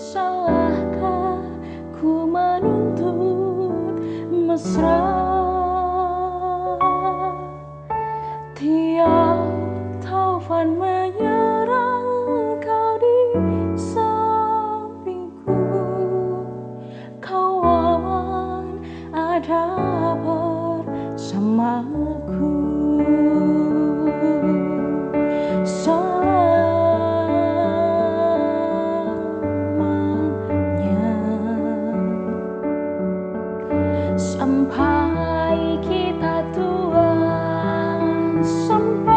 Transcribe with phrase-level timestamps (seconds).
[0.00, 1.44] Salahkah
[1.92, 4.00] ku menuntut
[4.32, 5.04] mesra?
[8.56, 9.44] Tiap
[10.00, 12.08] taufan menyerang
[12.64, 13.36] kau di
[13.76, 15.68] sampingku.
[17.20, 18.80] Kau aman
[19.12, 19.68] ada
[20.24, 22.00] bersamaku
[25.60, 25.99] Selamanya
[38.40, 39.09] Sampai kita tua Sampai